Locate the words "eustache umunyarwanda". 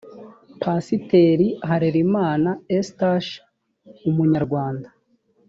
2.77-4.87